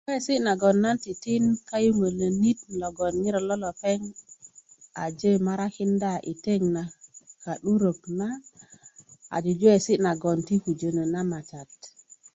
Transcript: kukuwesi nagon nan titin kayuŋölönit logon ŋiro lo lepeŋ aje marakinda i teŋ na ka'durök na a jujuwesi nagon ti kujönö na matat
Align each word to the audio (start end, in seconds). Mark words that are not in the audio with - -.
kukuwesi 0.03 0.35
nagon 0.47 0.77
nan 0.83 0.97
titin 1.03 1.45
kayuŋölönit 1.69 2.59
logon 2.81 3.13
ŋiro 3.23 3.41
lo 3.47 3.55
lepeŋ 3.63 3.99
aje 5.03 5.31
marakinda 5.45 6.11
i 6.31 6.33
teŋ 6.43 6.61
na 6.75 6.83
ka'durök 7.43 7.99
na 8.19 8.27
a 9.35 9.37
jujuwesi 9.43 9.93
nagon 10.05 10.37
ti 10.47 10.55
kujönö 10.63 11.03
na 11.13 11.21
matat 11.31 11.71